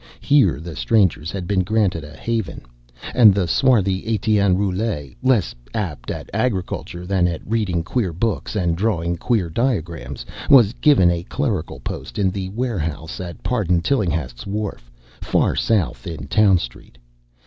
[0.19, 2.61] Here the strangers had been granted a haven;
[3.13, 8.75] and the swarthy Etienne Roulet, less apt at agriculture than at reading queer books and
[8.75, 14.89] drawing queer diagrams, was given a clerical post in the warehouse at Pardon Tillinghast's wharf,
[15.21, 16.97] far south in Town Street.